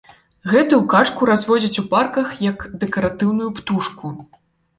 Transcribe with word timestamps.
Гэтую 0.53 0.77
качку 0.93 1.27
разводзяць 1.29 1.81
у 1.81 1.83
парках 1.91 2.33
як 2.47 2.65
дэкаратыўную 2.85 3.49
птушку. 3.61 4.13